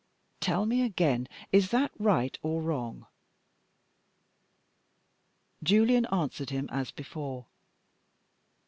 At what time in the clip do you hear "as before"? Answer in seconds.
6.71-7.45